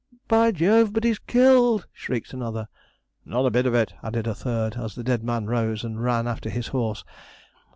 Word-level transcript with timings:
'By 0.27 0.51
Jove! 0.51 0.93
but 0.93 1.03
he's 1.03 1.19
killed!' 1.19 1.85
shrieked 1.93 2.33
another. 2.33 2.69
'Not 3.23 3.45
a 3.45 3.51
bit 3.51 3.67
of 3.67 3.75
it,' 3.75 3.93
added 4.01 4.25
a 4.25 4.33
third, 4.33 4.75
as 4.75 4.95
the 4.95 5.03
dead 5.03 5.23
man 5.23 5.45
rose 5.45 5.83
and 5.83 6.01
ran 6.03 6.27
after 6.27 6.49
his 6.49 6.69
horse. 6.69 7.03